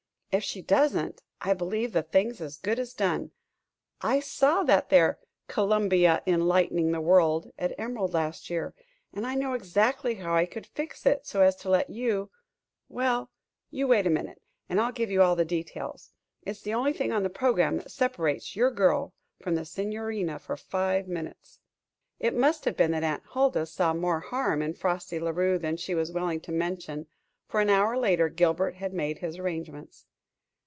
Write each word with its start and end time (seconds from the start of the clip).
If 0.33 0.45
she 0.45 0.61
doesn't, 0.61 1.21
I 1.41 1.53
believe 1.53 1.91
the 1.91 2.01
thing's 2.03 2.39
as 2.39 2.55
good 2.55 2.79
as 2.79 2.93
done. 2.93 3.31
I 3.99 4.21
saw 4.21 4.63
that 4.63 4.87
there 4.87 5.19
'Columbia 5.49 6.23
Enlightening 6.25 6.93
the 6.93 7.01
World' 7.01 7.51
at 7.59 7.77
Emerald 7.77 8.13
last 8.13 8.49
year, 8.49 8.73
and 9.11 9.27
I 9.27 9.35
know 9.35 9.51
exactly 9.51 10.15
how 10.15 10.33
I 10.33 10.45
could 10.45 10.65
fix 10.65 11.05
it 11.05 11.25
so 11.27 11.41
as 11.41 11.57
to 11.57 11.69
let 11.69 11.89
you 11.89 12.31
well, 12.87 13.29
you 13.71 13.89
wait 13.89 14.07
a 14.07 14.09
minute, 14.09 14.41
and 14.69 14.79
I'll 14.79 14.93
give 14.93 15.11
you 15.11 15.21
all 15.21 15.35
the 15.35 15.43
details. 15.43 16.13
It's 16.43 16.61
the 16.61 16.75
only 16.75 16.93
thing 16.93 17.11
on 17.11 17.23
the 17.23 17.29
program 17.29 17.75
that 17.79 17.91
separates 17.91 18.55
your 18.55 18.71
girl 18.71 19.13
from 19.41 19.55
the 19.55 19.65
Signorina 19.65 20.39
for 20.39 20.55
five 20.55 21.09
minutes." 21.09 21.59
It 22.21 22.33
must 22.33 22.63
have 22.63 22.77
been 22.77 22.91
that 22.91 23.03
Aunt 23.03 23.23
Huldah 23.25 23.65
saw 23.65 23.93
more 23.93 24.21
harm 24.21 24.61
in 24.61 24.75
Frosty 24.75 25.19
La 25.19 25.31
Rue 25.31 25.59
than 25.59 25.75
she 25.75 25.93
was 25.93 26.13
willing 26.13 26.39
to 26.39 26.53
mention; 26.53 27.07
for 27.49 27.59
an 27.59 27.69
hour 27.69 27.97
later 27.97 28.29
Gilbert 28.29 28.75
had 28.75 28.93
made 28.93 29.17
his 29.17 29.37
arrangements. 29.37 30.05